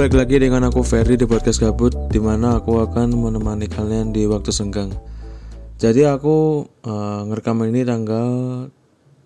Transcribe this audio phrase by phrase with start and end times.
[0.00, 4.24] balik lagi dengan aku Ferry di podcast gabut Di mana aku akan menemani kalian di
[4.24, 4.96] waktu senggang.
[5.76, 8.32] Jadi aku uh, ngerekam ini tanggal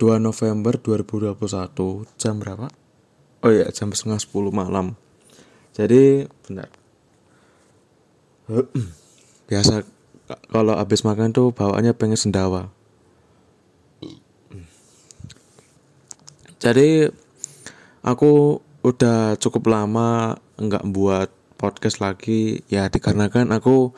[0.03, 2.67] 2 November 2021 Jam berapa?
[3.47, 4.99] Oh iya jam setengah 10 malam.
[5.79, 6.67] Jadi benar
[9.47, 9.87] Biasa
[10.51, 12.75] kalau habis makan tuh bawaannya pengen sendawa.
[16.59, 17.07] Jadi
[18.03, 23.91] aku udah cukup lama nggak buat podcast lagi ya dikarenakan aku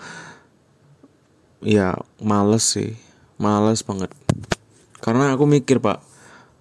[1.65, 2.97] ya males sih
[3.37, 4.13] males banget.
[5.01, 6.01] Karena aku mikir pak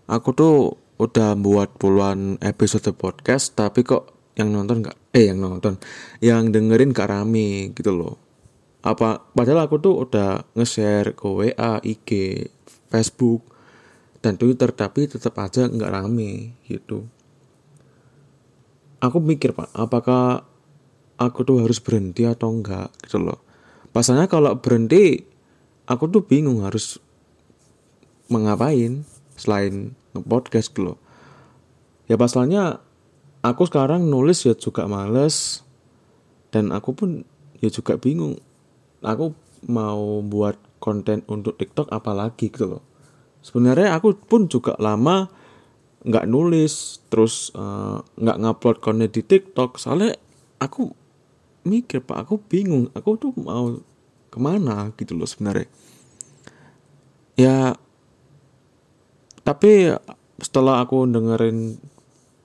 [0.05, 0.55] aku tuh
[0.95, 5.80] udah buat puluhan episode podcast tapi kok yang nonton nggak eh yang nonton
[6.20, 8.16] yang dengerin gak rame gitu loh.
[8.84, 12.10] Apa padahal aku tuh udah nge-share ke WA, IG,
[12.91, 13.48] Facebook
[14.20, 17.07] dan Twitter tapi tetap aja nggak rame gitu
[19.05, 20.45] aku mikir pak apakah
[21.15, 23.39] aku tuh harus berhenti atau enggak gitu loh.
[23.95, 25.23] Pasalnya kalau berhenti
[25.87, 26.99] aku tuh bingung harus
[28.27, 29.05] mengapain
[29.39, 29.95] selain
[30.26, 30.98] podcast gitu loh.
[32.09, 32.83] Ya pasalnya
[33.45, 35.63] aku sekarang nulis ya juga males
[36.51, 37.09] dan aku pun
[37.63, 38.41] ya juga bingung.
[39.05, 42.83] Aku mau buat konten untuk TikTok apalagi gitu loh.
[43.45, 45.29] Sebenarnya aku pun juga lama
[46.05, 49.81] nggak nulis terus uh, nggak ngupload konten di TikTok.
[49.81, 50.13] Soalnya
[50.61, 50.93] aku
[51.65, 53.81] mikir pak aku bingung aku tuh mau
[54.29, 55.65] ke mana gitu loh sebenarnya.
[57.35, 57.73] Ya
[59.41, 59.93] tapi
[60.41, 61.81] setelah aku dengerin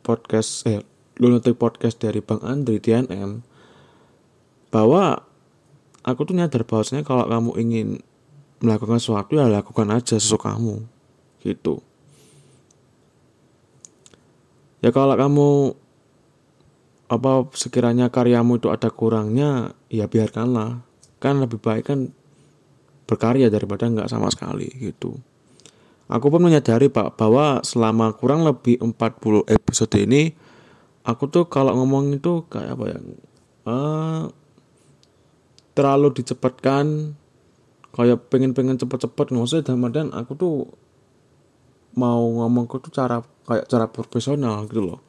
[0.00, 0.80] podcast eh
[1.20, 3.44] lunatic podcast dari Bang Andri TNM
[4.72, 5.20] bahwa
[6.00, 7.88] aku tuh nyadar bahwasanya kalau kamu ingin
[8.60, 10.84] melakukan sesuatu ya lakukan aja sesuka kamu
[11.44, 11.84] gitu
[14.80, 15.48] ya kalau kamu
[17.10, 20.86] apa sekiranya karyamu itu ada kurangnya ya biarkanlah.
[21.18, 22.14] Kan lebih baik kan
[23.10, 25.18] berkarya daripada nggak sama sekali gitu.
[26.06, 30.34] Aku pun menyadari pak bahwa selama kurang lebih 40 episode ini
[31.02, 32.98] aku tuh kalau ngomong itu kayak apa ya
[33.66, 34.22] uh,
[35.74, 37.14] terlalu dicepatkan
[37.90, 39.26] kayak pengen-pengen cepet-cepet.
[39.34, 40.54] Nggak dan aku tuh
[41.96, 45.00] mau ngomongku tuh cara kayak cara profesional gitu loh.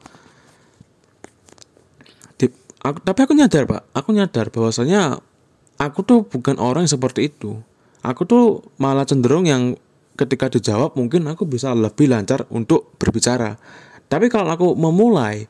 [2.38, 2.50] Di,
[2.82, 3.82] aku, tapi aku nyadar pak.
[3.94, 5.22] Aku nyadar bahwasanya
[5.78, 7.62] aku tuh bukan orang yang seperti itu.
[8.02, 9.78] Aku tuh malah cenderung yang
[10.18, 13.58] ketika dijawab mungkin aku bisa lebih lancar untuk berbicara.
[14.10, 15.46] Tapi kalau aku memulai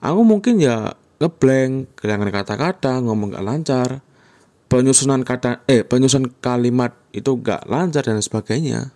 [0.00, 3.88] aku mungkin ya ngeblank kehilangan kata-kata ngomong gak lancar
[4.68, 8.92] penyusunan kata eh penyusunan kalimat itu gak lancar dan sebagainya.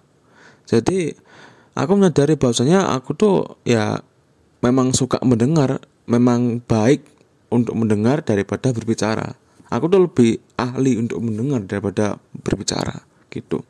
[0.69, 1.15] Jadi
[1.75, 3.37] aku menyadari bahwasanya aku tuh
[3.67, 4.03] ya
[4.61, 7.05] memang suka mendengar, memang baik
[7.51, 9.35] untuk mendengar daripada berbicara.
[9.71, 13.63] Aku tuh lebih ahli untuk mendengar daripada berbicara gitu.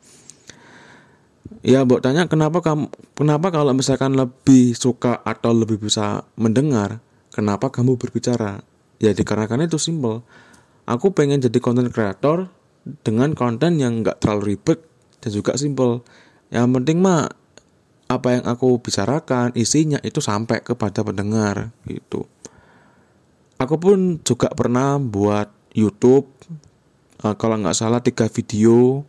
[1.61, 7.69] Ya, Mbok tanya kenapa kamu kenapa kalau misalkan lebih suka atau lebih bisa mendengar, kenapa
[7.69, 8.65] kamu berbicara?
[8.97, 10.25] Ya dikarenakan itu simple.
[10.89, 12.49] Aku pengen jadi konten kreator
[13.05, 14.81] dengan konten yang nggak terlalu ribet
[15.21, 16.01] dan juga simple.
[16.49, 17.29] Yang penting mah
[18.11, 22.27] apa yang aku bicarakan isinya itu sampai kepada pendengar gitu.
[23.55, 26.27] Aku pun juga pernah buat YouTube
[27.23, 29.07] uh, kalau nggak salah tiga video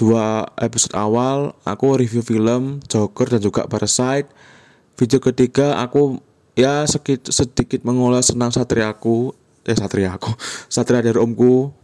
[0.00, 4.32] dua episode awal aku review film Joker dan juga Parasite.
[4.96, 6.16] Video ketiga aku
[6.56, 9.36] ya sedikit sedikit mengolah senang satria aku
[9.68, 10.32] eh satria aku
[10.74, 11.76] satria dari omku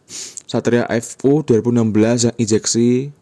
[0.48, 3.12] satria FU 2016 yang injeksi.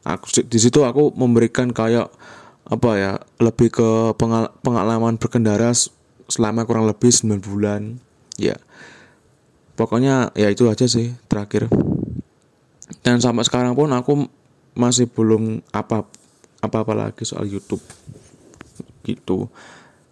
[0.00, 2.10] Aku di situ aku memberikan kayak
[2.70, 5.74] apa ya lebih ke pengal pengalaman berkendara
[6.30, 7.98] selama kurang lebih 9 bulan.
[8.38, 8.56] Ya.
[9.74, 11.66] Pokoknya ya itu aja sih terakhir.
[13.02, 14.30] Dan sampai sekarang pun aku
[14.78, 16.06] masih belum apa
[16.62, 17.82] apa apa lagi soal YouTube.
[19.02, 19.50] Gitu.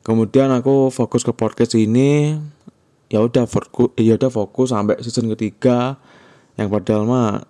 [0.03, 2.35] Kemudian aku fokus ke podcast ini
[3.09, 5.95] ya udah fokus ya udah fokus sampai season ketiga.
[6.59, 7.47] Yang padahal mah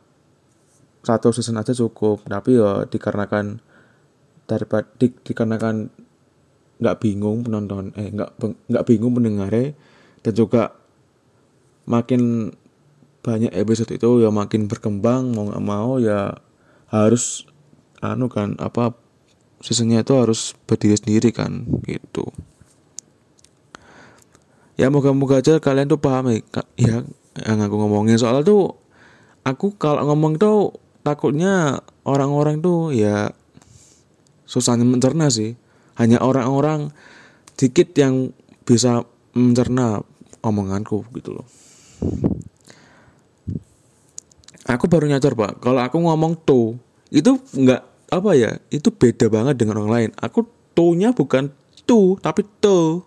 [1.01, 3.65] satu season aja cukup tapi ya dikarenakan
[4.49, 5.93] daripada di, dikarenakan
[6.79, 9.77] nggak bingung penonton eh nggak nggak bingung mendengarnya
[10.25, 10.73] dan juga
[11.85, 12.55] makin
[13.21, 16.39] banyak episode itu ya makin berkembang mau nggak mau ya
[16.89, 17.45] harus
[18.01, 18.95] anu kan apa
[19.61, 22.31] seasonnya itu harus berdiri sendiri kan gitu.
[24.79, 26.39] Ya moga-moga aja kalian tuh paham
[26.79, 27.03] ya
[27.43, 28.15] yang aku ngomongin.
[28.15, 28.79] Soal tuh
[29.43, 33.35] aku kalau ngomong tuh takutnya orang-orang tuh ya
[34.49, 35.61] susahnya mencerna sih.
[36.01, 36.89] Hanya orang-orang
[37.61, 38.33] dikit yang
[38.65, 39.05] bisa
[39.37, 40.01] mencerna
[40.41, 41.47] omonganku gitu loh.
[44.69, 46.77] Aku baru nyadar pak kalau aku ngomong to
[47.09, 50.11] itu nggak apa ya itu beda banget dengan orang lain.
[50.17, 51.53] Aku to nya bukan
[51.85, 53.05] to tapi to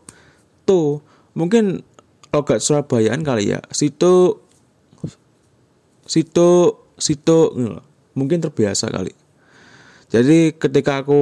[0.70, 1.02] to.
[1.32, 1.80] Mungkin
[2.32, 4.40] logat Surabayaan kali ya situ
[6.08, 6.50] situ
[6.96, 7.38] situ
[8.16, 9.12] mungkin terbiasa kali
[10.12, 11.22] jadi ketika aku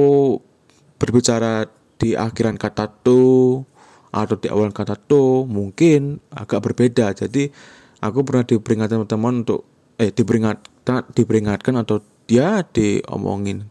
[0.98, 3.62] berbicara di akhiran kata to
[4.10, 7.14] atau di awal kata to mungkin agak berbeda.
[7.14, 7.54] Jadi
[8.02, 9.62] aku pernah diperingatkan teman-teman untuk
[9.94, 13.70] eh diperingatkan diperingatkan atau dia diomongin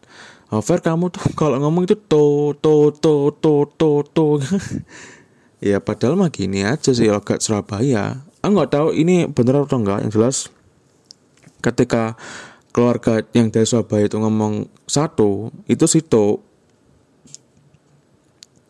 [0.52, 4.28] oh, Fer kamu tuh kalau ngomong itu to to to to to to.
[5.60, 8.24] Ya padahal mah gini aja sih logat Surabaya.
[8.40, 10.08] Aku nggak tahu ini bener atau enggak.
[10.08, 10.38] Yang jelas
[11.60, 12.16] ketika
[12.70, 16.42] keluarga yang dari Surabaya itu ngomong satu itu situ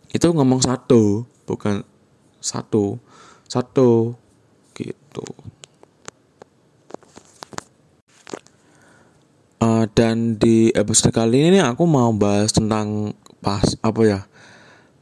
[0.10, 1.86] itu ngomong satu bukan
[2.42, 2.98] satu.
[3.50, 4.14] Satu
[4.74, 5.26] gitu.
[9.60, 13.12] Uh, dan di episode kali ini aku mau bahas tentang
[13.44, 14.20] pas apa ya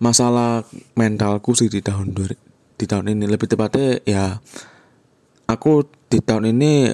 [0.01, 0.65] masalah
[0.97, 2.11] mentalku sih di tahun
[2.75, 3.31] di tahun ini.
[3.31, 4.25] Lebih tepatnya ya
[5.47, 6.91] aku di tahun ini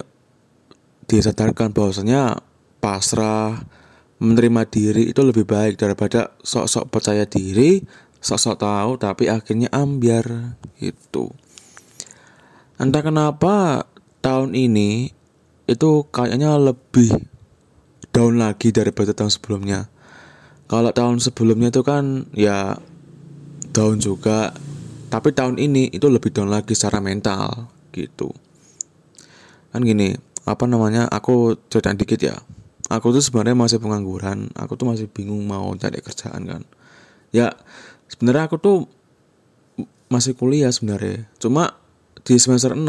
[1.08, 2.40] disadarkan bahwasanya
[2.80, 3.64] pasrah
[4.20, 7.84] menerima diri itu lebih baik daripada sok-sok percaya diri
[8.24, 11.32] sok-sok tahu tapi akhirnya ambiar itu
[12.80, 13.84] entah kenapa
[14.24, 15.12] tahun ini
[15.68, 17.12] itu kayaknya lebih
[18.14, 19.90] down lagi daripada tahun sebelumnya.
[20.70, 22.78] Kalau tahun sebelumnya itu kan ya
[23.74, 24.54] down juga,
[25.10, 28.32] tapi tahun ini itu lebih down lagi secara mental gitu.
[29.74, 31.08] Kan gini, apa namanya?
[31.10, 32.36] Aku cerita dikit ya.
[32.92, 36.62] Aku tuh sebenarnya masih pengangguran, aku tuh masih bingung mau cari kerjaan kan.
[37.34, 37.56] Ya,
[38.12, 38.78] sebenarnya aku tuh
[40.12, 41.26] masih kuliah sebenarnya.
[41.40, 41.80] Cuma
[42.24, 42.84] di semester 6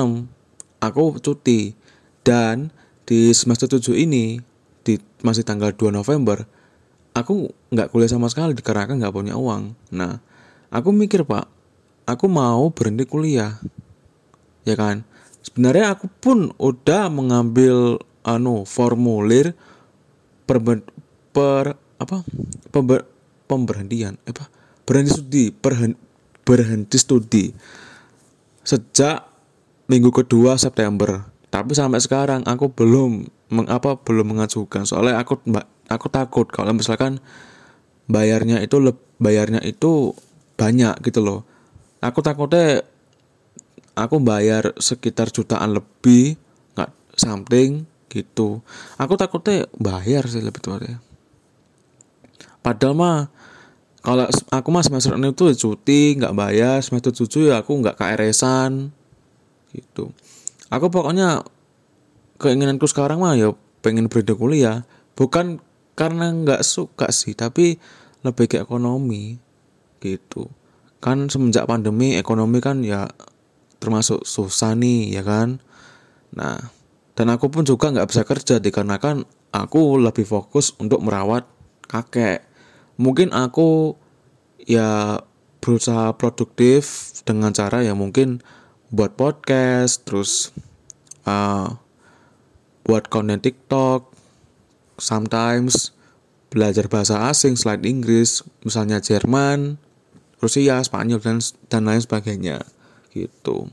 [0.78, 1.74] aku cuti
[2.22, 2.70] dan
[3.04, 4.38] di semester 7 ini
[4.84, 6.46] di masih tanggal 2 November
[7.16, 10.20] aku nggak kuliah sama sekali dikarenakan nggak punya uang nah
[10.68, 11.48] aku mikir pak
[12.04, 13.58] aku mau berhenti kuliah
[14.68, 15.02] ya kan
[15.44, 19.52] sebenarnya aku pun udah mengambil anu formulir
[20.48, 20.58] per,
[21.30, 22.24] per apa
[22.72, 23.04] pember,
[23.44, 24.48] pemberhentian apa
[24.88, 25.92] berhenti studi perhen,
[26.44, 27.44] berhenti studi
[28.64, 29.28] sejak
[29.86, 31.28] minggu kedua September.
[31.52, 34.88] Tapi sampai sekarang aku belum mengapa belum mengajukan.
[34.88, 35.38] Soalnya aku
[35.86, 37.22] aku takut kalau misalkan
[38.10, 38.80] bayarnya itu
[39.20, 40.16] bayarnya itu
[40.58, 41.40] banyak gitu loh.
[42.02, 42.82] Aku takutnya
[43.94, 46.38] aku bayar sekitar jutaan lebih
[46.74, 48.62] nggak something gitu.
[48.98, 50.98] Aku takutnya bayar sih lebih tepatnya.
[52.62, 53.18] Padahal mah
[54.04, 58.92] kalau aku mah semester ini tuh cuti nggak bayar semester tujuh ya aku nggak KRS-an
[59.72, 60.12] gitu.
[60.68, 61.42] Aku pokoknya
[62.38, 64.86] keinginanku sekarang mah ya pengen berhenti kuliah.
[65.14, 65.62] Bukan
[65.94, 67.78] karena nggak suka sih tapi
[68.26, 69.38] lebih ke ekonomi
[70.02, 70.50] gitu.
[70.98, 73.08] Kan semenjak pandemi ekonomi kan ya
[73.84, 75.60] termasuk susah nih ya kan?
[76.32, 76.72] Nah
[77.14, 81.44] dan aku pun juga nggak bisa kerja dikarenakan aku lebih fokus untuk merawat
[81.84, 82.42] kakek.
[82.96, 84.00] Mungkin aku
[84.64, 85.20] ya
[85.64, 88.44] berusaha produktif dengan cara ya mungkin
[88.92, 90.52] buat podcast terus
[91.24, 91.80] uh,
[92.84, 94.12] buat konten TikTok
[95.00, 95.96] sometimes
[96.52, 99.80] belajar bahasa asing selain Inggris misalnya Jerman
[100.38, 101.40] Rusia Spanyol dan
[101.72, 102.60] dan lain sebagainya
[103.14, 103.70] gitu.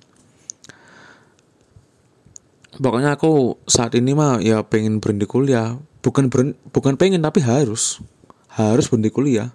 [2.77, 5.75] Pokoknya aku saat ini mah ya pengen berhenti kuliah.
[6.01, 8.00] Bukan ber, bukan pengen tapi harus.
[8.48, 9.51] Harus berhenti kuliah.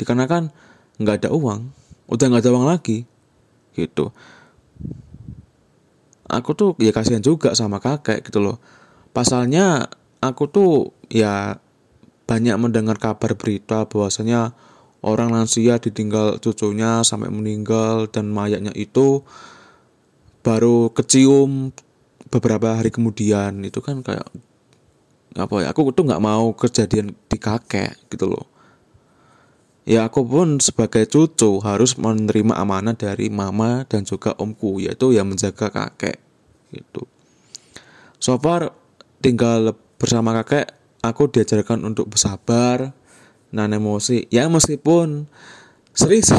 [0.00, 0.50] Dikarenakan
[0.98, 1.70] nggak ada uang.
[2.10, 3.06] Udah nggak ada uang lagi.
[3.76, 4.10] Gitu.
[6.26, 8.58] Aku tuh ya kasihan juga sama kakek gitu loh.
[9.14, 9.86] Pasalnya
[10.18, 10.72] aku tuh
[11.06, 11.62] ya
[12.26, 14.50] banyak mendengar kabar berita bahwasanya
[15.06, 19.22] orang lansia ditinggal cucunya sampai meninggal dan mayatnya itu
[20.42, 21.70] baru kecium
[22.34, 23.62] beberapa hari kemudian.
[23.62, 24.26] Itu kan kayak
[25.38, 28.50] apa ya aku tuh nggak mau kejadian di kakek gitu loh.
[29.86, 35.30] Ya aku pun sebagai cucu harus menerima amanah dari mama dan juga omku yaitu yang
[35.30, 36.18] menjaga kakek
[36.74, 37.06] gitu.
[38.18, 38.74] So far
[39.22, 40.74] tinggal bersama kakek
[41.06, 42.90] aku diajarkan untuk bersabar
[43.54, 44.26] nah emosi.
[44.30, 45.26] Ya meskipun
[45.96, 46.38] sering sih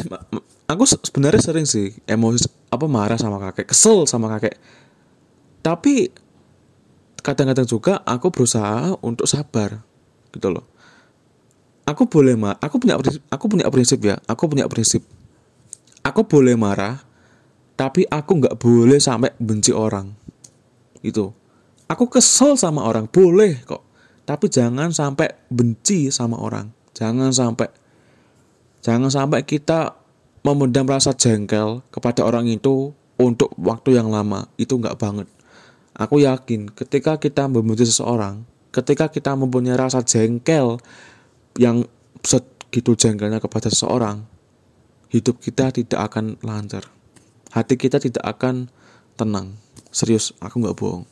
[0.68, 4.60] aku sebenarnya sering sih emosi apa marah sama kakek kesel sama kakek.
[5.64, 6.12] Tapi
[7.24, 9.84] kadang-kadang juga aku berusaha untuk sabar
[10.32, 10.66] gitu loh.
[11.88, 15.04] Aku boleh marah aku punya prinsip, aku punya prinsip ya aku punya prinsip.
[16.04, 17.04] Aku boleh marah
[17.78, 20.10] tapi aku nggak boleh sampai benci orang
[21.06, 21.30] itu
[21.88, 23.84] aku kesel sama orang boleh kok.
[24.28, 27.70] Tapi jangan sampai benci sama orang jangan sampai
[28.82, 29.94] jangan sampai kita
[30.42, 34.50] memendam rasa jengkel kepada orang itu untuk waktu yang lama.
[34.58, 35.30] Itu nggak banget.
[35.94, 38.46] Aku yakin ketika kita membenci seseorang
[38.78, 40.78] ketika kita mempunyai rasa jengkel
[41.58, 41.90] yang
[42.22, 44.22] segitu jengkelnya kepada seseorang
[45.10, 46.86] hidup kita tidak akan lancar.
[47.50, 48.70] Hati kita tidak akan
[49.18, 49.58] tenang.
[49.90, 51.10] Serius aku nggak bohong.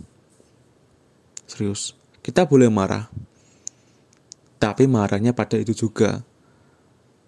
[1.49, 1.97] Serius.
[2.21, 3.09] Kita boleh marah
[4.65, 6.25] tapi marahnya pada itu juga.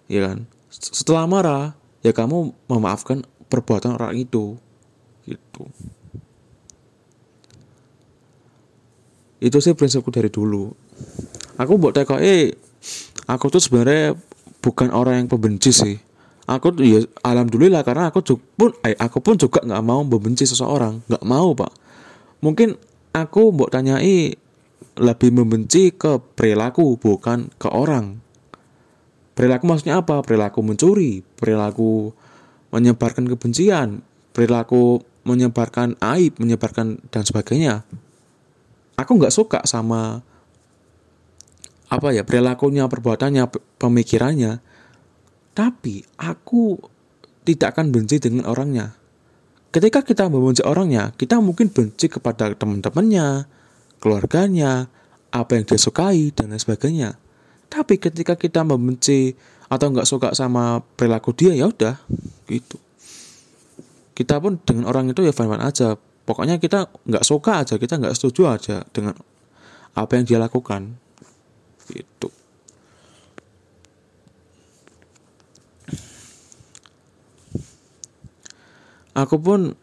[0.10, 0.50] Ya kan?
[0.74, 1.66] Setelah marah
[2.02, 4.58] ya kamu memaafkan perbuatan orang itu.
[5.30, 5.64] Gitu.
[9.38, 10.74] Itu sih prinsipku dari dulu.
[11.62, 12.58] Aku buat teko eh
[13.30, 14.18] aku tuh sebenarnya
[14.66, 15.94] bukan orang yang pembenci sih.
[16.50, 21.06] Aku ya alhamdulillah karena aku pun eh, aku pun juga nggak mau membenci seseorang.
[21.06, 21.70] Nggak mau pak.
[22.42, 22.74] Mungkin
[23.14, 24.47] aku mau tanyai
[24.98, 28.22] lebih membenci ke perilaku bukan ke orang.
[29.38, 30.26] Perilaku maksudnya apa?
[30.26, 32.10] Perilaku mencuri, perilaku
[32.74, 34.02] menyebarkan kebencian,
[34.34, 37.86] perilaku menyebarkan aib, menyebarkan dan sebagainya.
[38.98, 40.26] Aku nggak suka sama
[41.88, 43.44] apa ya perilakunya, perbuatannya,
[43.78, 44.60] pemikirannya.
[45.54, 46.78] Tapi aku
[47.46, 48.94] tidak akan benci dengan orangnya.
[49.72, 53.46] Ketika kita membenci orangnya, kita mungkin benci kepada teman-temannya,
[53.98, 54.90] keluarganya,
[55.34, 57.20] apa yang dia sukai, dan lain sebagainya.
[57.68, 59.36] Tapi ketika kita membenci
[59.68, 62.00] atau nggak suka sama perilaku dia, ya udah,
[62.48, 62.80] gitu.
[64.18, 65.94] Kita pun dengan orang itu ya fine-fine aja.
[66.26, 69.14] Pokoknya kita nggak suka aja, kita nggak setuju aja dengan
[69.94, 70.98] apa yang dia lakukan.
[71.88, 72.30] Gitu.
[79.18, 79.74] Aku pun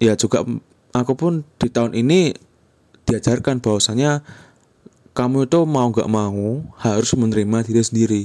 [0.00, 0.40] ya juga
[0.96, 2.32] aku pun di tahun ini
[3.10, 4.22] diajarkan bahwasanya
[5.10, 8.22] kamu itu mau gak mau harus menerima diri sendiri.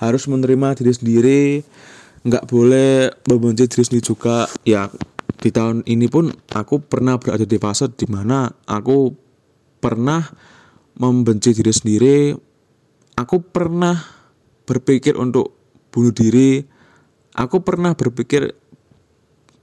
[0.00, 1.42] Harus menerima diri sendiri
[2.22, 4.50] nggak boleh membenci diri sendiri juga.
[4.66, 4.88] Ya
[5.42, 9.14] di tahun ini pun aku pernah berada di fase di mana aku
[9.82, 10.22] pernah
[10.96, 12.18] membenci diri sendiri.
[13.18, 13.98] Aku pernah
[14.64, 15.52] berpikir untuk
[15.92, 16.64] bunuh diri.
[17.36, 18.54] Aku pernah berpikir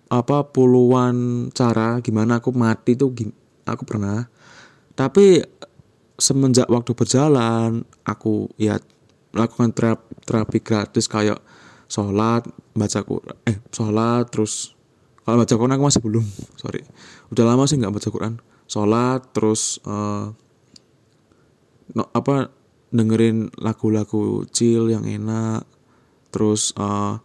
[0.09, 3.13] apa puluhan cara gimana aku mati tuh
[3.65, 4.27] aku pernah.
[4.93, 5.43] Tapi
[6.19, 8.75] semenjak waktu berjalan aku ya
[9.31, 11.39] melakukan terapi, terapi gratis kayak
[11.89, 14.77] sholat baca Quran eh sholat terus
[15.25, 16.25] kalau baca Quran aku masih belum
[16.61, 16.81] sorry.
[17.31, 18.33] Udah lama sih nggak baca Quran.
[18.69, 20.29] Sholat terus uh,
[21.95, 22.53] no, apa
[22.89, 25.65] dengerin lagu-lagu chill yang enak
[26.29, 27.21] terus uh,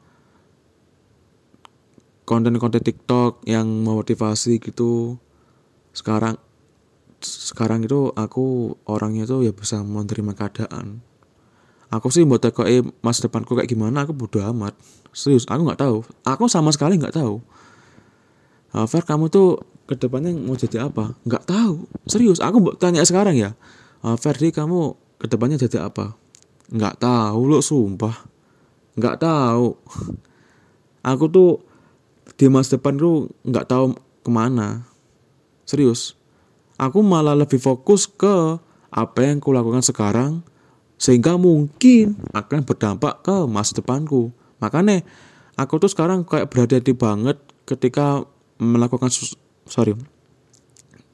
[2.25, 5.21] konten-konten TikTok yang memotivasi gitu
[5.95, 6.37] sekarang
[7.25, 11.01] sekarang itu aku orangnya tuh ya bisa menerima keadaan.
[11.89, 14.03] Aku sih mau teko eh mas depanku kayak gimana?
[14.03, 14.75] Aku bodo amat.
[15.15, 16.03] Serius aku nggak tahu.
[16.27, 17.39] Aku sama sekali nggak tahu.
[18.75, 21.15] Uh, Fer kamu tuh ke depannya mau jadi apa?
[21.23, 21.87] Nggak tahu.
[22.11, 23.55] Serius aku tanya sekarang ya.
[24.03, 26.19] Uh, Ferdi kamu ke depannya jadi apa?
[26.75, 28.27] Nggak tahu lo sumpah.
[28.99, 29.79] Nggak tahu.
[31.07, 31.63] Aku tuh
[32.35, 34.94] di masa depan tuh nggak tahu ke mana
[35.65, 36.17] Serius.
[36.77, 38.61] Aku malah lebih fokus ke
[38.95, 40.45] apa yang kulakukan sekarang
[41.01, 44.31] sehingga mungkin akan berdampak ke masa depanku.
[44.63, 45.03] Makanya
[45.59, 48.23] aku tuh sekarang kayak berhati-hati banget ketika
[48.61, 49.11] melakukan
[49.67, 49.97] sorry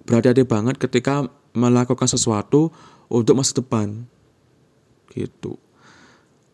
[0.05, 2.75] berhati-hati banget ketika melakukan sesuatu
[3.07, 4.09] untuk masa depan.
[5.13, 5.57] Gitu.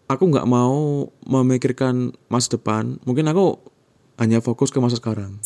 [0.06, 3.02] Aku nggak mau memikirkan masa depan.
[3.02, 3.58] Mungkin aku
[4.22, 5.42] hanya fokus ke masa sekarang.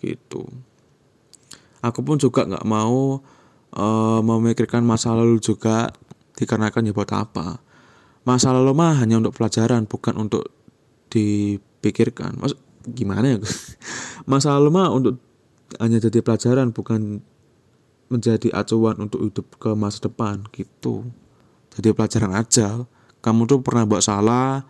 [0.00, 0.48] Gitu
[1.82, 3.20] aku pun juga nggak mau
[3.74, 5.90] uh, memikirkan masa lalu juga
[6.38, 7.60] dikarenakan ya buat apa.
[8.22, 10.46] Masa lalu mah hanya untuk pelajaran bukan untuk
[11.10, 12.38] dipikirkan.
[12.38, 12.54] Mas
[12.86, 13.38] gimana ya?
[14.30, 15.18] Masa lalu mah untuk
[15.82, 17.18] hanya jadi pelajaran bukan
[18.06, 21.08] menjadi acuan untuk hidup ke masa depan gitu.
[21.74, 22.84] Jadi pelajaran aja.
[23.24, 24.62] Kamu tuh pernah buat salah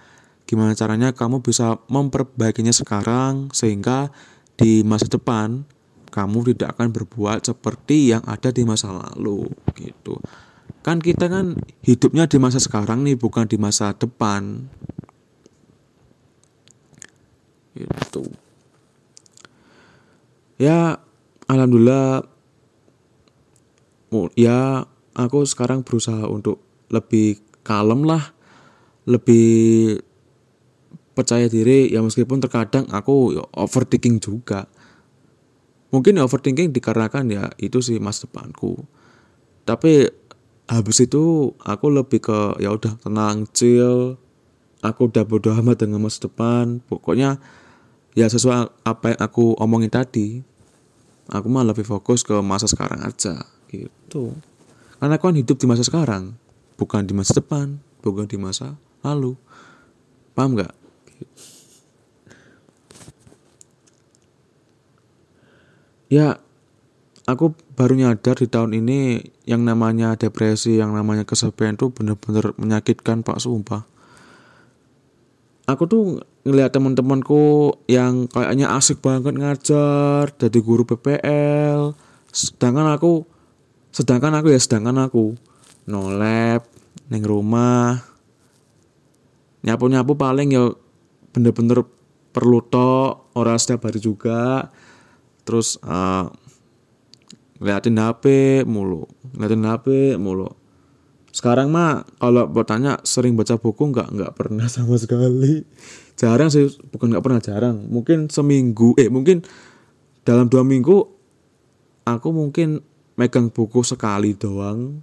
[0.47, 4.13] gimana caranya kamu bisa memperbaikinya sekarang sehingga
[4.59, 5.65] di masa depan
[6.13, 9.49] kamu tidak akan berbuat seperti yang ada di masa lalu
[9.81, 10.21] gitu.
[10.85, 14.69] Kan kita kan hidupnya di masa sekarang nih bukan di masa depan.
[17.73, 18.29] Itu
[20.61, 21.01] ya
[21.49, 22.23] alhamdulillah
[24.39, 24.85] ya
[25.17, 26.61] aku sekarang berusaha untuk
[26.93, 28.37] lebih kalem lah
[29.09, 29.99] lebih
[31.13, 31.93] percaya diri.
[31.93, 34.69] Ya meskipun terkadang aku ya overthinking juga
[35.93, 38.83] mungkin overthinking dikarenakan ya itu sih masa depanku.
[39.69, 40.09] Tapi
[40.67, 44.17] habis itu aku lebih ke ya udah tenang chill.
[44.83, 46.83] Aku udah bodoh amat dengan masa depan.
[46.91, 47.39] Pokoknya
[48.19, 50.43] ya sesuai apa yang aku omongin tadi
[51.31, 54.35] aku mah lebih fokus ke masa sekarang aja gitu.
[54.99, 56.35] Karena aku kan hidup di masa sekarang
[56.75, 58.75] bukan di masa depan bukan di masa
[59.07, 59.39] lalu.
[60.35, 60.82] Paham nggak
[66.13, 66.37] ya
[67.25, 73.25] aku baru nyadar di tahun ini yang namanya depresi yang namanya kesepian tuh bener-bener menyakitkan
[73.25, 73.89] pak sumpah.
[75.65, 81.95] Aku tuh ngeliat teman-temanku yang kayaknya asik banget ngajar jadi guru PPL
[82.35, 83.23] sedangkan aku
[83.95, 85.39] sedangkan aku ya sedangkan aku
[85.87, 86.67] no lab
[87.15, 88.03] neng rumah
[89.63, 90.75] nyapu-nyapu paling ya
[91.31, 91.87] bener-bener
[92.35, 94.67] perlu tok orang setiap hari juga
[95.43, 96.31] terus uh,
[97.63, 98.25] ngeliatin HP
[98.67, 99.87] mulu ngeliatin HP
[100.21, 100.51] mulu.
[101.33, 105.65] Sekarang mah kalau bertanya sering baca buku nggak nggak pernah sama sekali.
[106.19, 107.77] Jarang sih bukan nggak pernah jarang.
[107.89, 109.41] Mungkin seminggu eh mungkin
[110.23, 111.09] dalam dua minggu
[112.05, 112.85] aku mungkin
[113.17, 115.01] megang buku sekali doang.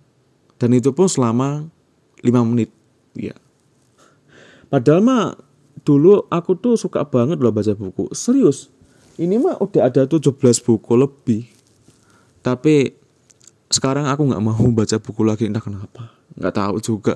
[0.59, 1.71] Dan itu pun selama
[2.19, 2.67] lima menit
[3.15, 3.31] ya
[4.69, 5.33] padahal mah
[5.81, 8.13] dulu aku tuh suka banget loh baca buku.
[8.13, 8.69] Serius
[9.19, 10.31] ini mah udah ada 17
[10.63, 11.43] buku lebih.
[12.39, 12.95] Tapi
[13.67, 16.15] sekarang aku nggak mau baca buku lagi entah kenapa.
[16.39, 17.15] Nggak tahu juga.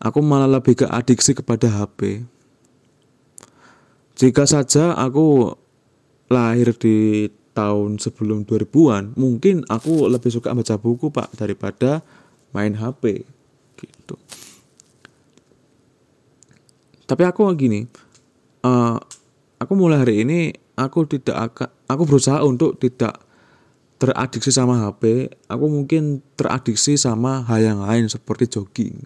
[0.00, 2.24] Aku malah lebih ke adiksi kepada HP
[4.18, 5.54] jika saja aku
[6.26, 12.02] lahir di tahun sebelum 2000-an mungkin aku lebih suka baca buku pak daripada
[12.50, 13.22] main HP
[13.78, 14.18] gitu.
[17.06, 17.86] Tapi aku gini
[18.66, 18.98] uh,
[19.62, 23.18] aku mulai hari ini aku tidak akan aku berusaha untuk tidak
[23.98, 29.02] teradiksi sama HP aku mungkin teradiksi sama hal yang lain seperti jogging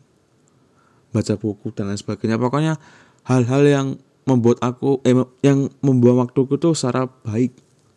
[1.13, 2.41] baca buku dan lain sebagainya.
[2.41, 2.81] Pokoknya
[3.29, 3.87] hal-hal yang
[4.25, 7.53] membuat aku eh, yang membuang waktuku tuh secara baik.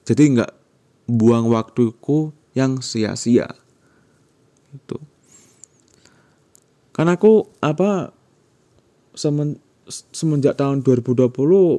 [0.06, 0.52] Jadi nggak
[1.10, 3.50] buang waktuku yang sia-sia.
[4.76, 5.00] Itu.
[6.92, 8.12] Karena aku apa
[9.16, 9.60] semen,
[10.12, 11.32] semenjak tahun 2020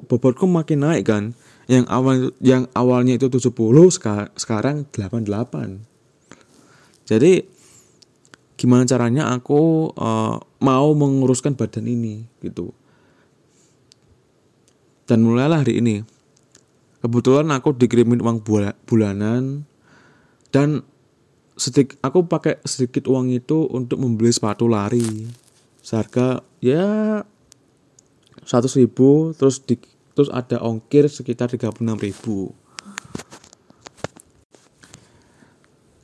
[0.04, 1.24] bobotku makin naik kan
[1.66, 3.50] yang awal yang awalnya itu 70
[4.38, 5.96] sekarang 88
[7.06, 7.46] jadi
[8.58, 12.72] gimana caranya aku uh, mau menguruskan badan ini gitu.
[15.06, 16.02] Dan mulailah hari ini.
[16.98, 18.42] Kebetulan aku dikirimin uang
[18.88, 19.62] bulanan
[20.50, 20.82] dan
[21.54, 25.30] sedikit aku pakai sedikit uang itu untuk membeli sepatu lari.
[25.78, 27.22] Seharga ya
[28.42, 29.78] seratus ribu terus di,
[30.16, 32.56] terus ada ongkir sekitar tiga puluh enam ribu.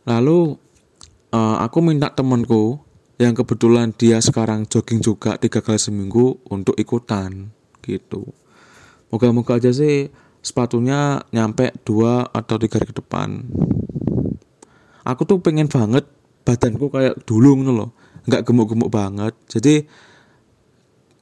[0.05, 0.61] Lalu
[1.33, 2.77] uh, aku minta temanku
[3.17, 7.49] yang kebetulan dia sekarang jogging juga tiga kali seminggu untuk ikutan
[7.81, 8.29] gitu.
[9.09, 13.47] Moga-moga aja sih sepatunya nyampe dua atau tiga hari ke depan.
[15.09, 16.05] Aku tuh pengen banget
[16.43, 17.91] badanku kayak dulu gitu loh
[18.27, 19.35] nggak gemuk-gemuk banget.
[19.47, 19.87] Jadi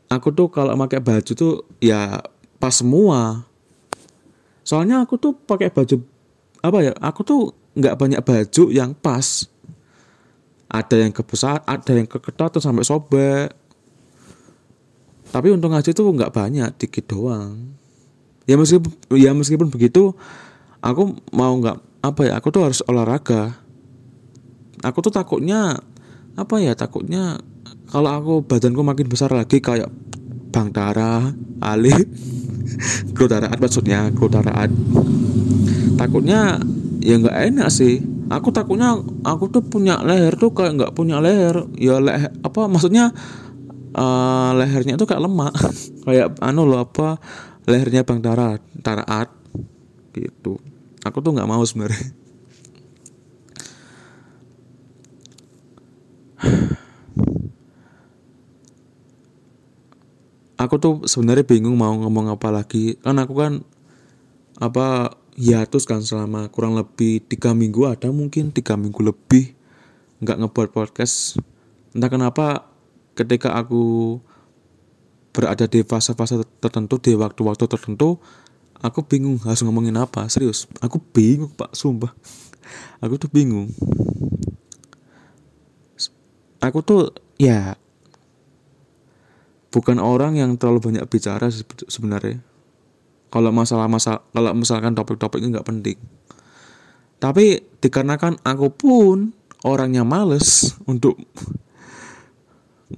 [0.09, 2.17] aku tuh kalau pakai baju tuh ya
[2.61, 3.49] pas semua.
[4.63, 6.05] Soalnya aku tuh pakai baju
[6.61, 7.41] apa ya aku tuh
[7.75, 9.49] nggak banyak baju yang pas.
[10.71, 13.51] Ada yang kebesar ada yang keketat tuh sampai sobek.
[15.33, 17.75] Tapi untung aja tuh nggak banyak dikit doang.
[18.45, 20.13] Ya meskipun ya meskipun begitu
[20.85, 23.57] aku mau nggak apa ya aku tuh harus olahraga.
[24.85, 25.81] Aku tuh takutnya
[26.39, 27.43] apa ya takutnya
[27.91, 29.91] kalau aku badanku makin besar lagi kayak
[30.51, 31.31] Bang Tara,
[31.63, 31.95] Ali,
[33.15, 34.71] Kru Taraat maksudnya, Kru Taraat.
[35.95, 36.59] Takutnya
[37.01, 38.03] ya nggak enak sih.
[38.31, 38.95] Aku takutnya
[39.27, 41.67] aku tuh punya leher tuh kayak nggak punya leher.
[41.75, 43.11] Ya leher apa maksudnya
[43.95, 45.55] uh, lehernya tuh kayak lemak.
[46.07, 47.19] kayak anu loh apa
[47.67, 49.31] lehernya Bang Tara, Taraat
[50.15, 50.59] gitu.
[51.07, 52.21] Aku tuh nggak mau sebenarnya.
[60.61, 63.01] Aku tuh sebenarnya bingung mau ngomong apa lagi.
[63.01, 63.53] Kan aku kan
[64.61, 69.57] apa hiatus kan selama kurang lebih tiga minggu ada mungkin tiga minggu lebih
[70.21, 71.41] nggak ngebuat podcast.
[71.97, 72.69] Entah kenapa
[73.17, 74.21] ketika aku
[75.33, 78.21] berada di fase-fase tertentu di waktu-waktu tertentu
[78.85, 80.29] aku bingung harus ngomongin apa.
[80.29, 82.13] Serius aku bingung pak sumpah.
[83.01, 83.73] Aku tuh bingung.
[86.61, 87.81] Aku tuh ya
[89.71, 91.47] bukan orang yang terlalu banyak bicara
[91.87, 92.43] sebenarnya.
[93.31, 95.99] Kalau masalah masalah kalau misalkan topik-topiknya nggak penting.
[97.23, 99.17] Tapi dikarenakan aku pun
[99.63, 101.15] orangnya males untuk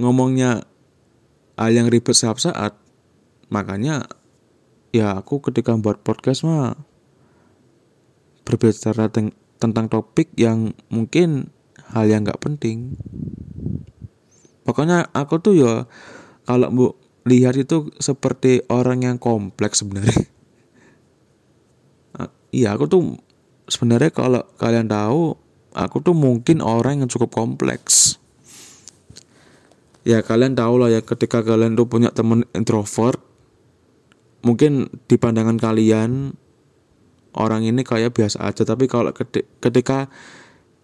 [0.00, 0.64] ngomongnya
[1.60, 2.72] hal yang ribet setiap saat
[3.52, 4.08] makanya
[4.96, 6.72] ya aku ketika buat podcast mah
[8.48, 11.52] berbicara ten tentang topik yang mungkin
[11.92, 12.96] hal yang nggak penting.
[14.64, 15.74] Pokoknya aku tuh ya
[16.42, 16.86] kalau bu
[17.22, 20.26] lihat itu seperti orang yang kompleks sebenarnya.
[22.52, 23.16] Iya aku tuh
[23.64, 25.32] sebenarnya kalau kalian tahu
[25.72, 28.20] aku tuh mungkin orang yang cukup kompleks.
[30.04, 33.22] Ya kalian tahu lah ya ketika kalian tuh punya temen introvert
[34.44, 36.36] mungkin di pandangan kalian
[37.32, 38.68] orang ini kayak biasa aja.
[38.68, 39.16] Tapi kalau
[39.62, 40.12] ketika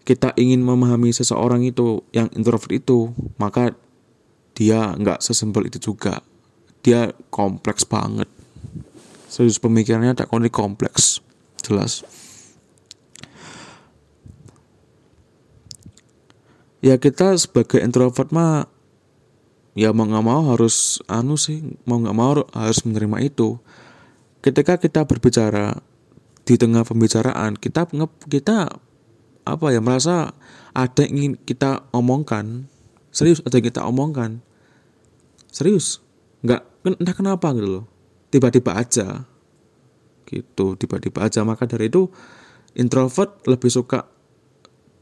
[0.09, 3.77] kita ingin memahami seseorang itu yang introvert itu maka
[4.59, 6.18] dia nggak sesimpel itu juga.
[6.83, 8.27] Dia kompleks banget.
[9.31, 11.23] Serius pemikirannya tak konik kompleks.
[11.62, 12.03] Jelas.
[16.83, 18.66] Ya kita sebagai introvert mah
[19.79, 23.62] ya mau nggak mau harus anu sih mau nggak mau harus menerima itu.
[24.42, 25.79] Ketika kita berbicara
[26.42, 27.87] di tengah pembicaraan kita
[28.27, 28.75] kita
[29.47, 30.35] apa ya merasa
[30.75, 32.66] ada yang ingin kita omongkan.
[33.14, 34.47] Serius ada yang kita omongkan
[35.48, 36.00] serius?
[36.44, 37.84] Nggak entah kenapa gitu loh.
[38.28, 39.24] Tiba-tiba aja.
[40.28, 41.42] Gitu tiba-tiba aja.
[41.42, 42.08] Maka dari itu
[42.76, 44.06] introvert lebih suka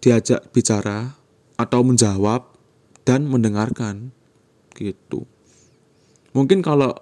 [0.00, 1.18] diajak bicara
[1.58, 2.54] atau menjawab
[3.02, 4.14] dan mendengarkan.
[4.72, 5.24] Gitu.
[6.36, 6.92] Mungkin kalau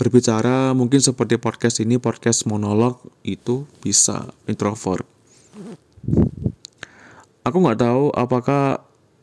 [0.00, 5.04] berbicara mungkin seperti podcast ini podcast monolog itu bisa introvert.
[7.44, 8.80] Aku nggak tahu apakah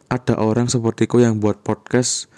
[0.07, 2.29] ada orang sepertiku yang buat podcast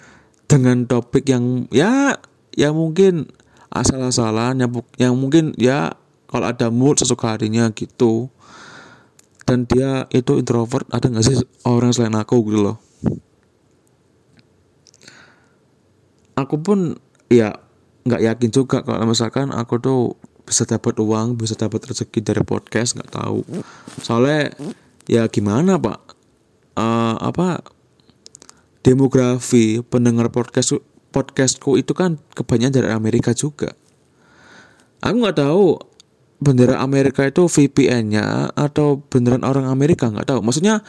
[0.50, 2.18] dengan topik yang ya
[2.58, 3.30] ya mungkin
[3.70, 5.94] asal-asalan yang, yang mungkin ya
[6.26, 8.26] kalau ada mood sesuka harinya gitu.
[9.46, 12.78] Dan dia itu introvert ada nggak sih orang selain aku gitu loh?
[16.38, 16.98] Aku pun
[17.30, 17.58] ya
[18.06, 20.00] nggak yakin juga kalau misalkan aku tuh
[20.46, 23.42] bisa dapat uang bisa dapat rezeki dari podcast nggak tahu.
[24.02, 24.54] Soalnya
[25.10, 25.98] ya gimana pak?
[26.78, 27.66] Uh, apa
[28.80, 33.74] demografi pendengar podcast podcastku itu kan kebanyakan dari Amerika juga.
[35.00, 35.80] Aku nggak tahu
[36.40, 40.40] bendera Amerika itu VPN-nya atau beneran orang Amerika nggak tahu.
[40.40, 40.80] Maksudnya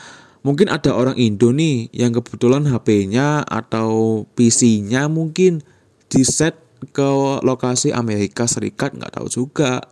[0.46, 5.64] mungkin ada orang Indo nih yang kebetulan HP-nya atau PC-nya mungkin
[6.08, 6.56] di set
[6.96, 7.12] ke
[7.46, 9.84] lokasi Amerika Serikat nggak tahu juga.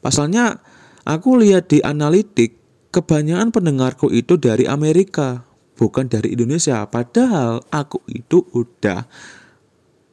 [0.00, 0.60] Pasalnya
[1.06, 2.58] aku lihat di analitik
[2.90, 5.44] kebanyakan pendengarku itu dari Amerika
[5.78, 6.86] bukan dari Indonesia.
[6.86, 9.06] Padahal aku itu udah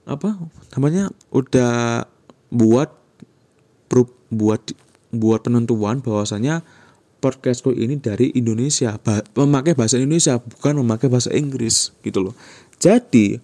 [0.10, 0.30] apa
[0.76, 2.06] namanya udah
[2.50, 2.90] buat
[4.32, 4.62] buat
[5.12, 6.64] buat penentuan bahwasanya
[7.22, 8.98] podcastku ini dari Indonesia.
[8.98, 12.36] Bah, memakai bahasa Indonesia bukan memakai bahasa Inggris gitu loh.
[12.82, 13.38] Jadi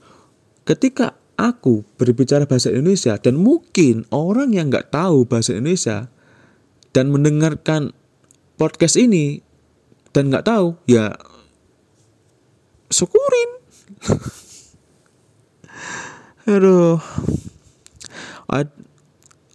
[0.65, 6.09] ketika aku berbicara bahasa Indonesia dan mungkin orang yang nggak tahu bahasa Indonesia
[6.91, 7.93] dan mendengarkan
[8.57, 9.45] podcast ini
[10.17, 11.13] dan nggak tahu ya
[12.91, 13.49] syukurin.
[16.47, 16.99] Aduh.
[18.47, 18.63] I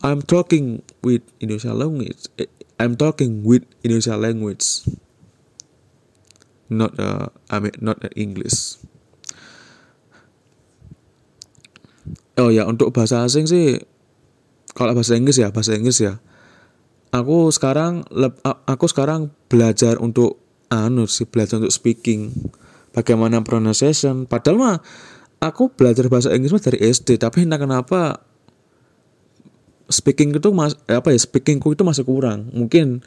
[0.05, 2.29] I'm talking with Indonesia language.
[2.77, 4.85] I'm talking with Indonesia language.
[6.69, 8.83] Not uh, I mean not English.
[12.37, 13.77] Oh ya untuk bahasa asing sih
[14.73, 16.21] kalau bahasa Inggris ya bahasa Inggris ya.
[17.13, 18.09] Aku sekarang
[18.65, 20.41] aku sekarang belajar untuk
[20.73, 22.33] anu sih belajar untuk speaking
[22.93, 24.29] bagaimana pronunciation.
[24.29, 24.77] Padahal mah
[25.43, 28.23] aku belajar bahasa Inggris mah dari SD tapi entah kenapa
[29.91, 32.49] speaking itu mas apa ya speakingku itu masih kurang.
[32.53, 33.03] Mungkin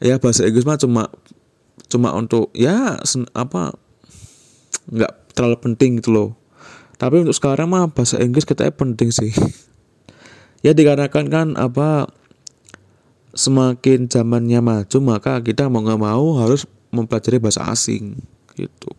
[0.00, 1.02] ya bahasa Inggris mah cuma
[1.90, 3.76] cuma untuk ya sen, apa
[4.88, 6.30] nggak terlalu penting gitu loh.
[6.94, 9.34] Tapi untuk sekarang mah bahasa Inggris kita penting sih.
[10.64, 12.08] Ya dikarenakan kan apa
[13.36, 18.16] semakin zamannya maju maka kita mau nggak mau harus mempelajari bahasa asing
[18.56, 18.93] gitu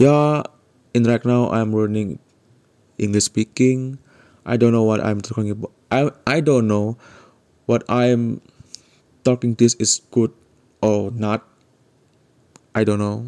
[0.00, 0.42] yeah
[0.94, 2.18] in right now i'm learning
[2.98, 3.98] english speaking.
[4.44, 7.00] I don't know what i'm talking about i i don't know
[7.64, 8.44] what i'm
[9.24, 10.30] talking this is good
[10.84, 11.48] or not.
[12.76, 13.24] I don't know.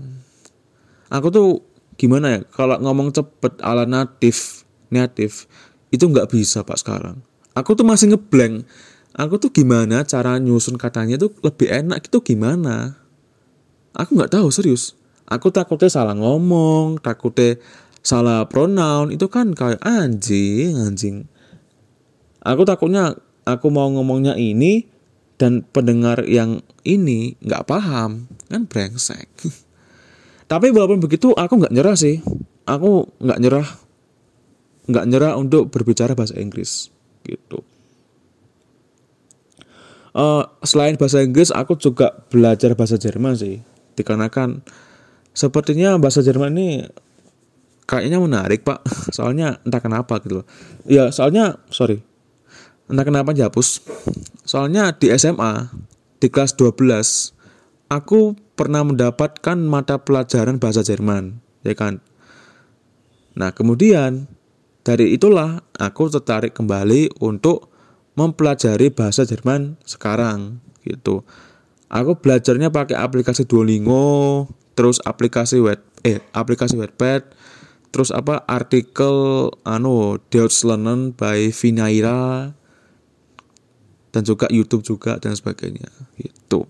[1.08, 1.64] Aku tuh
[1.96, 2.40] gimana ya?
[2.52, 5.48] Kalau ngomong cepet ala natif natif
[5.88, 7.24] itu nggak bisa pak sekarang.
[7.56, 8.68] Aku tuh masih ngeblank.
[9.16, 13.00] Aku tuh gimana cara nyusun katanya tuh lebih enak itu gimana?
[13.96, 14.92] Aku nggak tahu serius
[15.26, 17.58] aku takutnya salah ngomong takutnya
[18.06, 19.10] salah pronoun.
[19.10, 21.16] Itu kan kayak anjing anjing.
[22.46, 24.86] Aku takutnya aku mau ngomongnya ini
[25.36, 28.30] dan pendengar yang ini nggak paham.
[28.46, 29.26] Kan brengsek.
[30.50, 32.22] Tapi walaupun begitu aku nggak nyerah sih.
[32.66, 33.68] Aku nggak nyerah
[34.86, 36.94] nggak nyerah untuk berbicara bahasa Inggris
[37.26, 37.66] gitu.
[40.16, 43.60] Uh, selain bahasa Inggris aku juga belajar bahasa Jerman sih.
[43.98, 44.62] Dikarenakan
[45.36, 46.68] sepertinya bahasa Jerman ini
[47.84, 48.80] kayaknya menarik pak.
[49.16, 50.40] Soalnya entah kenapa gitu.
[50.40, 50.46] Loh
[50.88, 52.00] ya soalnya sorry.
[52.88, 53.84] Entah kenapa dihapus
[54.48, 55.68] soalnya di SMA
[56.16, 62.00] di kelas 12 aku pernah mendapatkan mata pelajaran bahasa Jerman ya kan?
[63.36, 64.30] Nah kemudian
[64.86, 67.74] dari itulah aku tertarik kembali untuk
[68.16, 71.26] mempelajari bahasa Jerman sekarang gitu.
[71.86, 77.34] Aku belajarnya pakai aplikasi Duolingo, terus aplikasi web eh aplikasi Wattpad,
[77.90, 82.54] terus apa artikel anu Deutsch Lernen by Vinaira
[84.14, 86.68] dan juga YouTube juga dan sebagainya gitu.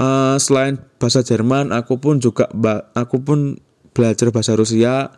[0.00, 2.50] Uh, selain bahasa Jerman, aku pun juga
[2.96, 3.60] aku pun
[3.92, 5.14] belajar bahasa Rusia.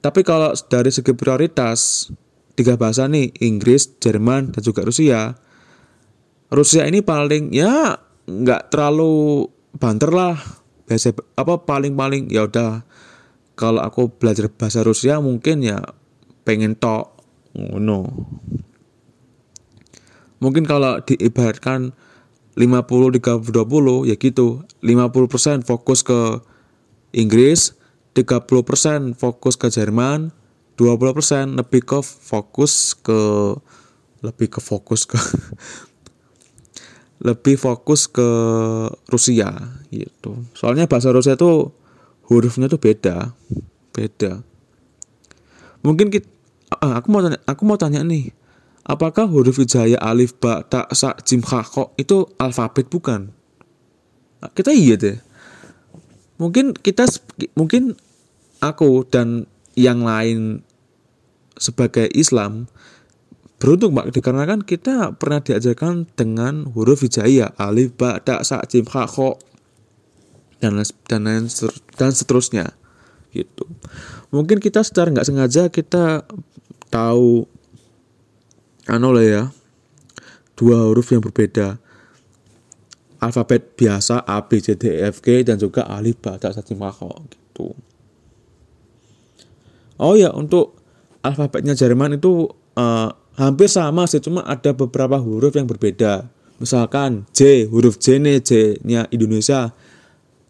[0.00, 2.10] Tapi kalau dari segi prioritas,
[2.58, 5.36] tiga bahasa nih Inggris, Jerman dan juga Rusia.
[6.52, 12.84] Rusia ini paling ya nggak terlalu banter lah biasa apa paling-paling ya udah
[13.54, 15.80] kalau aku belajar bahasa Rusia mungkin ya
[16.44, 17.14] pengen tok
[17.54, 18.10] ngono.
[20.42, 21.96] Mungkin kalau diibaratkan
[22.58, 24.66] 50 30 20 ya gitu.
[24.84, 26.44] 50% fokus ke
[27.14, 27.72] Inggris,
[28.12, 30.34] 30% fokus ke Jerman,
[30.76, 33.20] 20% lebih ke fokus ke
[34.20, 35.16] lebih ke fokus ke
[37.24, 38.28] lebih fokus ke
[39.08, 39.48] Rusia
[39.88, 40.44] gitu.
[40.52, 41.72] Soalnya bahasa Rusia itu
[42.28, 43.32] hurufnya tuh beda.
[43.96, 44.44] Beda.
[45.80, 46.28] Mungkin kita
[46.84, 48.28] ah, aku mau tanya, aku mau tanya nih.
[48.84, 53.32] Apakah huruf hijaya alif ba ta sa jim kha kok itu alfabet bukan?
[54.44, 55.16] Nah, kita iya deh.
[56.36, 57.08] Mungkin kita
[57.56, 57.96] mungkin
[58.60, 60.60] aku dan yang lain
[61.56, 62.68] sebagai Islam
[63.64, 69.08] beruntung Pak dikarenakan kita pernah diajarkan dengan huruf hijaya alif ba ta sa jim kha
[69.08, 69.40] kho
[70.60, 71.48] dan dan
[71.96, 72.76] dan seterusnya
[73.32, 73.64] gitu.
[74.28, 76.28] Mungkin kita secara nggak sengaja kita
[76.92, 77.48] tahu
[78.84, 79.42] anu lah ya
[80.60, 81.80] dua huruf yang berbeda.
[83.24, 86.60] Alfabet biasa A B C D E F G dan juga alif ba ta sa
[86.60, 87.72] jim kha kho gitu.
[89.96, 90.76] Oh ya, untuk
[91.24, 96.30] alfabetnya Jerman itu uh, hampir sama sih, cuma ada beberapa huruf yang berbeda.
[96.62, 99.74] Misalkan J, huruf J nih J-nya Indonesia.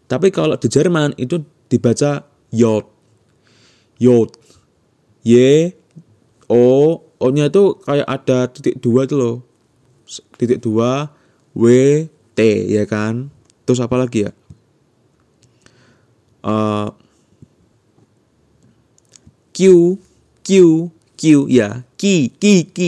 [0.05, 2.61] Tapi kalau di Jerman itu dibaca J.
[3.97, 4.05] J.
[5.25, 5.33] Y
[6.45, 9.41] O O-nya itu kayak ada titik dua itu loh.
[10.37, 11.09] Titik dua
[11.57, 11.65] W
[12.37, 13.33] T ya kan.
[13.65, 14.31] Terus apa lagi ya?
[16.45, 16.93] Uh,
[19.49, 19.97] Q
[20.45, 20.49] Q
[21.15, 21.83] Q ya.
[21.95, 22.79] Q Q Q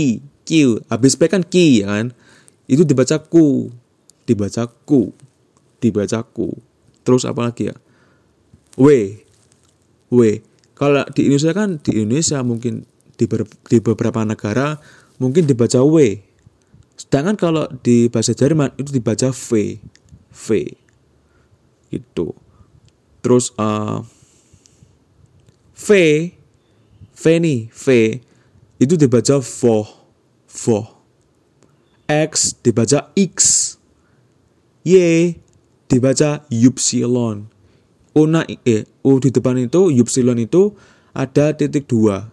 [0.48, 0.52] Q.
[0.88, 2.16] Habis P kan Q ya kan?
[2.68, 3.72] Itu dibaca ku
[4.28, 5.16] dibaca ku
[5.80, 6.52] dibaca ku
[7.08, 7.76] terus apa lagi ya?
[8.76, 8.88] W.
[10.12, 10.22] W.
[10.78, 12.86] Kalau di Indonesia kan di Indonesia mungkin
[13.18, 14.78] di, ber, di beberapa negara
[15.18, 16.22] mungkin dibaca W.
[16.98, 19.80] Sedangkan kalau di bahasa Jerman itu dibaca V.
[20.30, 20.48] V.
[21.90, 22.28] Gitu.
[23.26, 24.06] Terus uh,
[25.74, 25.88] V
[27.18, 27.86] V nih, V
[28.78, 29.90] itu dibaca vo,
[30.46, 30.80] vo.
[32.06, 33.36] X dibaca X.
[34.86, 35.34] Y
[35.90, 37.50] dibaca ypsilon.
[38.14, 40.78] O na eh, U di depan itu ypsilon itu
[41.12, 42.30] ada titik dua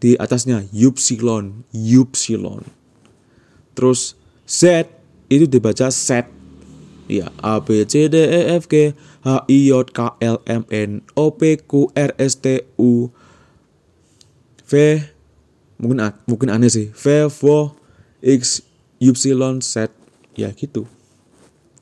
[0.00, 2.64] di atasnya ypsilon, ypsilon.
[3.74, 4.14] Terus
[4.46, 4.88] Z
[5.26, 6.30] itu dibaca set.
[7.10, 8.94] Ya, A B C D E F G
[9.26, 13.10] H I J K L M N O P Q R S T U
[14.70, 15.02] V
[15.82, 15.98] mungkin
[16.30, 16.94] mungkin aneh sih.
[16.94, 17.74] V V
[18.22, 18.62] X
[19.02, 19.10] Y
[19.58, 19.90] Z.
[20.38, 20.86] Ya gitu.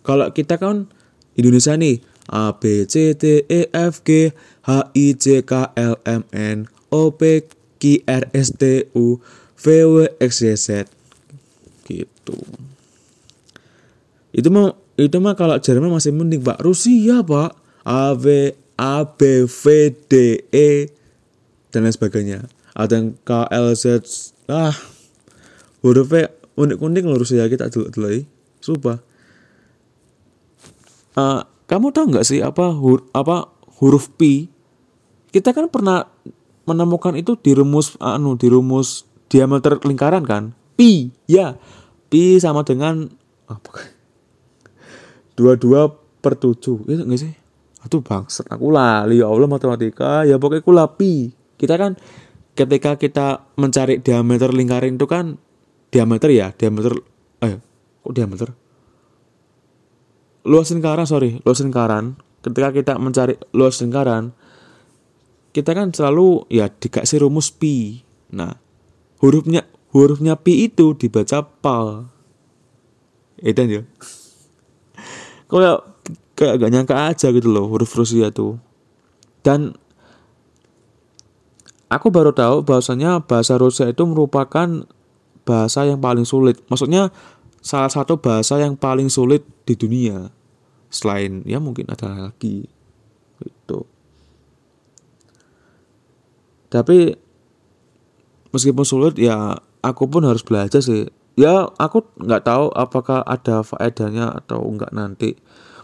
[0.01, 0.89] Kalau kita kan
[1.37, 2.01] Indonesia nih
[2.33, 4.33] A B C D E F G
[4.65, 7.45] H I J K L M N O P
[7.77, 9.21] Q R S T U
[9.61, 10.89] V W X Y Z.
[11.85, 12.37] Gitu.
[14.33, 16.65] Itu mah itu mah kalau Jerman masih mending pak.
[16.65, 17.53] Rusia pak.
[17.85, 19.65] A V A B V
[20.09, 20.99] D E
[21.69, 22.49] dan lain sebagainya
[22.79, 23.85] ada KLZ
[24.47, 24.71] ah
[25.83, 28.23] hurufnya unik-unik lurus ya kita dulu dulu
[28.63, 28.99] sumpah.
[31.19, 33.51] Uh, kamu tahu nggak sih apa hur, apa
[33.83, 34.47] huruf P?
[35.35, 36.07] Kita kan pernah
[36.65, 40.55] menemukan itu di rumus anu di rumus diameter lingkaran kan?
[40.79, 41.59] Pi ya.
[42.09, 43.11] Pi sama dengan
[43.51, 43.85] apa
[45.35, 45.91] dua dua
[46.23, 46.87] per tujuh.
[46.87, 47.35] Itu enggak sih?
[47.83, 49.21] Aduh bangset aku lali.
[49.21, 50.23] Ya Allah matematika.
[50.23, 51.15] Ya pokoknya aku lapi
[51.59, 51.99] kita kan
[52.59, 55.39] ketika kita mencari diameter lingkaran itu kan
[55.95, 56.99] diameter ya diameter
[57.39, 57.63] eh
[58.03, 58.49] kok diameter?
[60.43, 62.19] Luas lingkaran sorry luas lingkaran.
[62.43, 64.35] Ketika kita mencari luas lingkaran
[65.55, 68.59] kita kan selalu ya dikasih rumus pi nah
[69.23, 72.11] hurufnya hurufnya pi itu dibaca pal.
[73.39, 73.83] Itu ya?
[75.47, 75.79] Kayak
[76.35, 78.59] kayak gak nyangka aja gitu loh huruf Rusia tuh.
[79.47, 79.79] Dan
[81.89, 84.89] aku baru tahu bahwasanya bahasa Rusia itu merupakan
[85.45, 86.61] bahasa yang paling sulit.
[86.69, 87.13] Maksudnya
[87.65, 90.33] salah satu bahasa yang paling sulit di dunia.
[90.89, 92.65] Selain ya mungkin ada lagi
[93.45, 93.81] itu
[96.69, 97.17] tapi
[98.53, 101.09] meskipun sulit ya aku pun harus belajar sih.
[101.39, 105.39] Ya aku nggak tahu apakah ada faedahnya atau enggak nanti.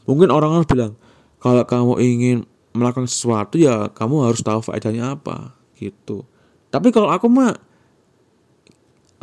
[0.05, 0.93] Mungkin orang orang bilang
[1.41, 2.39] kalau kamu ingin
[2.77, 6.27] melakukan sesuatu ya kamu harus tahu faedahnya apa gitu
[6.71, 7.55] tapi kalau aku mah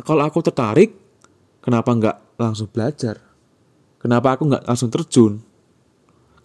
[0.02, 0.94] kalau aku tertarik
[1.64, 3.20] kenapa nggak langsung belajar
[4.00, 5.42] kenapa aku nggak langsung terjun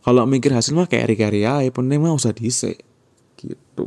[0.02, 2.80] kalau mikir hasil mah kayak kari ya penting mah usah dice
[3.38, 3.86] gitu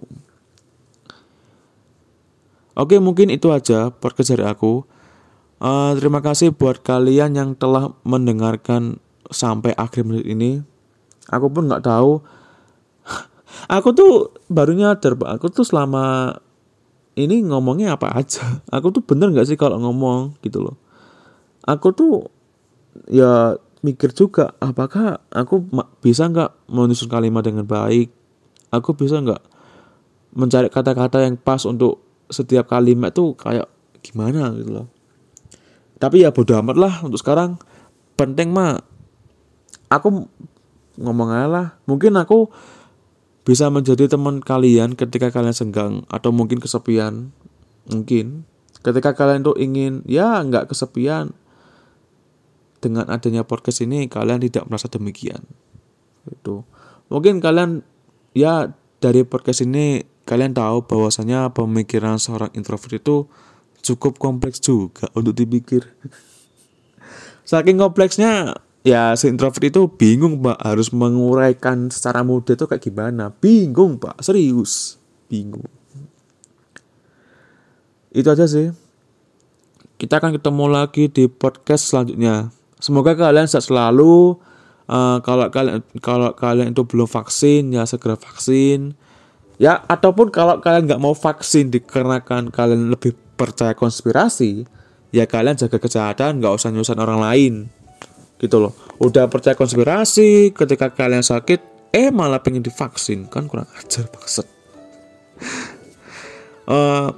[2.81, 4.89] Oke mungkin itu aja podcast dari aku.
[5.61, 8.97] Uh, terima kasih buat kalian yang telah mendengarkan
[9.29, 10.65] sampai akhir menit ini.
[11.29, 12.25] Aku pun nggak tahu.
[13.67, 14.13] Aku tuh
[14.51, 15.29] baru nyadar, pak.
[15.39, 16.37] Aku tuh selama
[17.19, 18.61] ini ngomongnya apa aja.
[18.77, 20.77] Aku tuh bener nggak sih kalau ngomong gitu loh.
[21.67, 22.31] Aku tuh
[23.11, 25.65] ya mikir juga apakah aku
[26.05, 28.09] bisa nggak menyusun kalimat dengan baik.
[28.73, 29.43] Aku bisa nggak
[30.35, 33.67] mencari kata-kata yang pas untuk setiap kalimat tuh kayak
[34.01, 34.87] gimana gitu loh
[36.01, 37.61] tapi ya bodo amat lah untuk sekarang
[38.17, 38.81] penting mah
[39.93, 40.25] aku
[40.97, 42.49] ngomong aja lah mungkin aku
[43.45, 47.33] bisa menjadi teman kalian ketika kalian senggang atau mungkin kesepian.
[47.89, 48.45] Mungkin.
[48.81, 51.33] Ketika kalian tuh ingin ya nggak kesepian.
[52.81, 55.45] Dengan adanya podcast ini kalian tidak merasa demikian.
[56.29, 56.65] Itu
[57.13, 57.85] mungkin kalian
[58.33, 63.29] ya dari podcast ini kalian tahu bahwasanya pemikiran seorang introvert itu
[63.81, 65.89] cukup kompleks juga untuk dipikir.
[67.51, 73.33] Saking kompleksnya, ya si introvert itu bingung pak harus menguraikan secara mudah itu kayak gimana.
[73.33, 74.97] Bingung pak, serius,
[75.29, 75.67] bingung.
[78.11, 78.75] Itu aja sih.
[80.01, 82.49] Kita akan ketemu lagi di podcast selanjutnya.
[82.81, 84.41] Semoga kalian sehat selalu.
[84.91, 88.99] Uh, kalau kalian kalau kalian itu belum vaksin ya segera vaksin
[89.55, 94.67] ya ataupun kalau kalian nggak mau vaksin dikarenakan kalian lebih percaya konspirasi
[95.15, 97.55] ya kalian jaga kesehatan nggak usah nyusahin orang lain
[98.41, 98.73] gitu loh.
[98.97, 103.29] Udah percaya konspirasi ketika kalian sakit eh malah pengen divaksin.
[103.29, 104.49] Kan kurang ajar maksud
[106.71, 107.13] uh,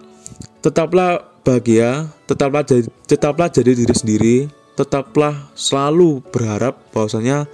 [0.62, 4.36] tetaplah bahagia tetaplah jadi tetaplah jadi diri sendiri
[4.78, 7.50] tetaplah selalu berharap bahwasanya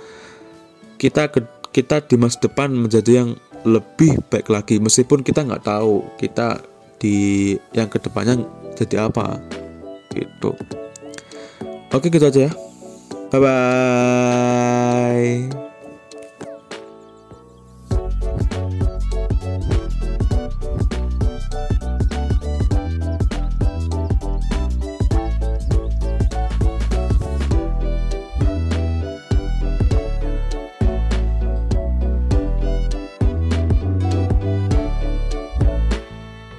[1.00, 1.32] kita
[1.72, 3.30] kita di masa depan menjadi yang
[3.66, 4.78] lebih baik lagi.
[4.78, 6.62] Meskipun kita nggak tahu kita
[7.02, 8.38] di yang ke depannya
[8.78, 9.38] jadi apa.
[10.14, 10.50] Gitu.
[11.90, 12.67] Oke gitu aja ya
[13.30, 15.18] 拜拜。